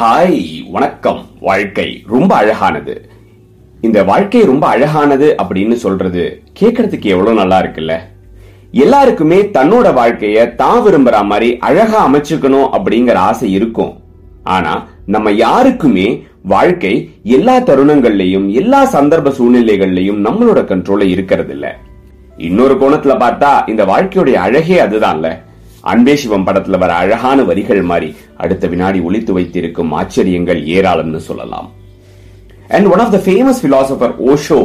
[0.00, 1.26] Hi வணக்கம்.
[1.40, 3.10] வாழ்க்கை ரொம்ப அழகானது.
[3.80, 7.98] இந்த வாழ்க்கை ரொம்ப அழகானது அப்படின்னு சொல்றது கேட்கறதுக்கு எவ்வளவு நல்லா இருக்குல்ல?
[8.70, 14.00] எல்லாருக்குமே தன்னோட வாழ்க்கைய தான் விரும்புற மாதிரி அழகா அமைச்சுக்கணும் அப்படிங்கிற ஆசை இருக்கும்.
[14.42, 21.76] ஆனா நம்ம யாருக்குமே வாழ்க்கை எல்லா தருணங்கள்லயும் எல்லா சந்தர்ப்ப சூழ்நிலைகள்லயும் நம்மளோட கண்ட்ரோல இருக்கிறது இல்ல
[22.36, 25.38] இன்னொரு கோணத்துல பார்த்தா இந்த வாழ்க்கையுடைய அழகே அதுதான்ல.
[25.90, 31.72] அன்பே சிவம் படத்துல வர அழகான வரிகள் மாதிரி அடுத்த வினாடி ஒழித்து வைத்திருக்கும் ஆச்சரியங்கள் ஏராளம்னு சொல்லலாம்.
[32.68, 34.60] And one of the famous philosopher Osho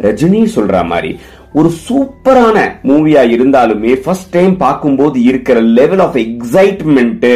[0.00, 1.18] Rajini சொல்ற மாதிரி
[1.52, 7.26] ஒரு சூப்பரான மூவியா இருந்தாலுமே ஃபர்ஸ்ட் டைம் பார்க்கும்போது இருக்கிற level of excitement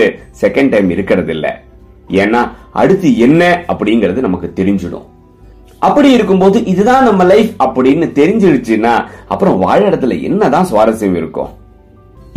[0.40, 1.60] second time இருக்கிறது இல்ல
[2.08, 5.06] ஏன்னா அடுத்து என்ன அப்படிங்கிறது நமக்கு தெரிஞ்சிடும்.
[5.78, 8.94] அப்படி இருக்கும்போது இதுதான் நம்ம லைஃப் அப்படின்னு தெரிஞ்சிருச்சுன்னா
[9.28, 11.64] அப்புறம் வாழ இடத்துல என்னதான் சுவாரஸ்யம் இருக்கும்?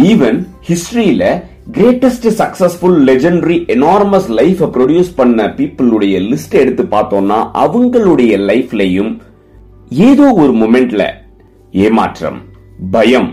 [0.07, 0.39] Even
[0.69, 1.23] ஹிஸ்டரியில
[1.71, 9.11] greatest successful legendary enormous life produce பண்ண பீப்புளுடைய லிஸ்ட் எடுத்து பார்த்தோம்னா அவங்களுடைய லைஃப்லயும்
[9.89, 11.05] ஏதோ ஒரு மூமெண்ட்ல
[11.71, 12.39] ஏமாற்றம்
[12.91, 13.29] பயம்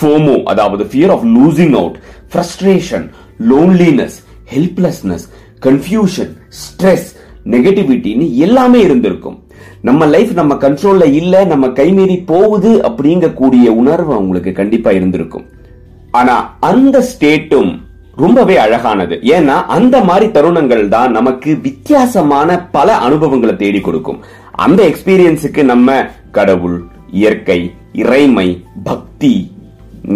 [0.00, 1.98] ஃபோமோ அதாவது fear of losing out
[2.32, 3.06] frustration
[3.50, 4.18] loneliness
[4.54, 5.26] helplessness
[5.60, 7.08] confusion stress
[7.44, 9.38] நெகட்டிவிட்டின்னு எல்லாமே இருந்திருக்கும்.
[9.80, 15.44] நம்ம லைஃப் நம்ம கண்ட்ரோல்ல இல்ல நம்ம கைமீறி போகுது அப்படிங்கக்கூடிய உணர்வு அவங்களுக்கு கண்டிப்பா இருந்திருக்கும்.
[16.18, 16.36] ஆனா
[16.68, 17.72] அந்த ஸ்டேட்டும்
[18.22, 19.14] ரொம்பவே அழகானது.
[19.36, 24.20] ஏன்னா அந்த மாதிரி தருணங்கள் தான் நமக்கு வித்தியாசமான பல அனுபவங்களை தேடி கொடுக்கும்.
[24.64, 25.96] அந்த எக்ஸ்பீரியன்ஸுக்கு நம்ம
[26.36, 26.76] கடவுள்
[27.20, 27.60] இயற்கை
[28.02, 28.48] இறைமை
[28.84, 29.34] பக்தி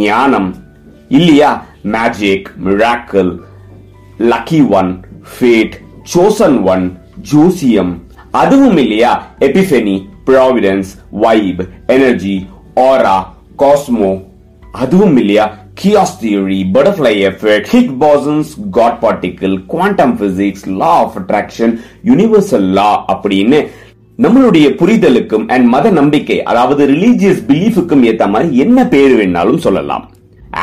[0.04, 0.48] ஞானம்
[1.18, 1.50] இல்லையா?
[1.94, 3.32] Magic miracle
[4.30, 4.90] lucky one
[5.32, 5.76] fate
[6.14, 6.84] chosen one
[7.32, 7.92] ஜோசியம்
[8.42, 9.12] அதுவும் இல்லையா?
[9.40, 10.90] Epiphany providence
[11.24, 11.62] vibe
[11.96, 12.36] energy
[12.88, 13.16] aura
[13.62, 14.10] cosmo
[14.82, 15.46] அதுவும் இல்லையா?
[15.80, 21.74] Chaos theory, butterfly effect, Higgs bosons God particle, quantum physics law of attraction
[22.12, 23.58] universal law அப்படின்னு
[24.24, 30.04] நம்மளுடைய புரிதலுக்கும் அண்ட் மத நம்பிக்கை அதாவது ரிலீஜியஸ் பிலீஃபுக்கும் ஏத்த மாதிரி என்ன பேர் வேணாலும் சொல்லலாம்.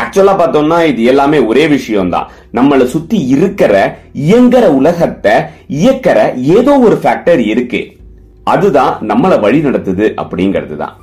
[0.02, 3.74] ஆக்சுவலா பார்த்தோம்னா இது எல்லாமே ஒரே விஷயம் தான் நம்மளை சுத்தி இருக்கிற
[4.30, 5.36] இயங்குற உலகத்தை
[5.84, 6.20] இயக்கிற
[6.58, 7.81] ஏதோ ஒரு ஃபேக்டர் இருக்கு.
[8.44, 10.96] அதுதான் நம்மளை வழி நடத்துது அப்படிங்கிறது தான்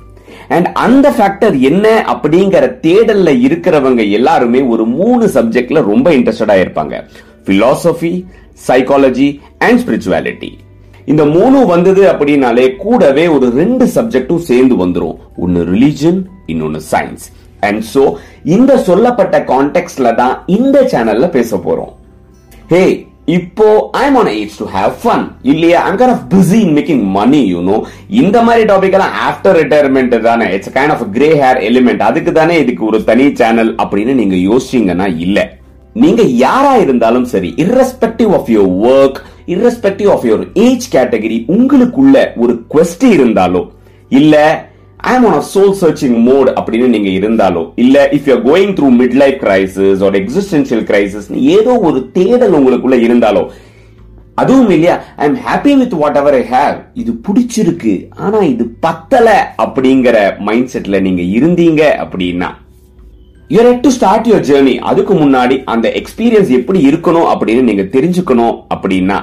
[0.53, 6.95] அண்ட் அந்த ஃபேக்டர் என்ன அப்படிங்கிற தேடல்ல இருக்கிறவங்க எல்லாருமே ஒரு மூணு சப்ஜெக்ட்ல ரொம்ப இன்ட்ரெஸ்டடா இருப்பாங்க.
[7.47, 8.13] பிலாசபி
[8.67, 9.29] சைக்காலஜி
[9.67, 10.51] அண்ட் ஸ்பிரிச்சுவாலிட்டி
[11.11, 16.19] இந்த மூணு வந்தது அப்படின்னாலே கூடவே ஒரு ரெண்டு சப்ஜெக்டும் சேர்ந்து வந்துடும் ஒன்னு ரிலிஜன்
[16.51, 17.25] இன்னொன்னு சயின்ஸ்
[17.67, 18.03] அண்ட் சோ
[18.55, 21.91] இந்த சொல்லப்பட்ட கான்டெக்ட்ல தான் இந்த சேனல்ல பேச போறோம்.
[22.71, 22.83] ஹே
[23.27, 25.79] இப்போ I'm on age to have fun இல்லையா?
[25.87, 27.75] I'm kind of busy in making money you know
[28.21, 30.47] இந்த மாதிரி டாபிக் எல்லாம் ஆஃப்டர் ரிட்டையர்மெண்ட் தானே.
[30.55, 35.07] It's kind of grey hair element அதுக்கு தானே இதுக்கு ஒரு தனி சேனல் அப்படின்னு நீங்க யோசிச்சீங்கன்னா
[35.17, 35.39] இல்ல.
[35.95, 42.65] நீங்க யாரா இருந்தாலும் சரி irrespective of your work irrespective of your age category உங்களுக்குள்ள ஒரு
[42.75, 43.61] கொஸ்டி இருந்தாலோ
[44.11, 44.35] இல்ல
[45.03, 49.15] I am on soul searching mode அப்படின்னு நீங்க இருந்தாலோ இல்ல if you going through mid
[49.21, 53.43] life crisis ஒரு எக்ஸிஸ்டன்சியல் கிரைசிஸ் ஏதோ ஒரு தேடல் உங்களுக்குள்ள இருந்தாலோ
[54.37, 54.93] அதுவும் இல்லையா?
[55.17, 59.27] I am happy with whatever I have இது பிடிச்சிருக்கு ஆனா இது பத்தல
[59.59, 62.49] அப்படிங்கிற மைண்ட் செட்ல நீங்க இருந்தீங்க அப்படின்னா
[63.49, 69.17] you're to start your journey அதுக்கு முன்னாடி அந்த எக்ஸ்பீரியன்ஸ் எப்படி இருக்கணும் அப்படின்னு நீங்க தெரிஞ்சுக்கணும் அப்படின்னா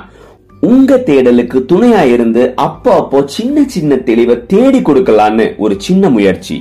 [0.61, 6.57] உங்க தேடலுக்கு துணையா இருந்து அப்போ அப்போ சின்ன சின்ன தெளிவை தேடி கொடுக்கலான்னு ஒரு சின்ன முயற்சி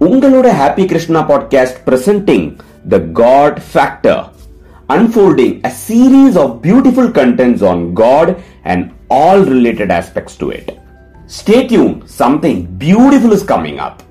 [0.00, 2.46] உங்களோட happy Krishna podcast presenting
[2.88, 4.22] the god factor
[4.88, 8.28] unfolding a series of beautiful contents on God
[8.64, 8.80] and
[9.10, 10.68] all related aspects to it.
[11.28, 14.02] Stay tuned, something beautiful is coming up.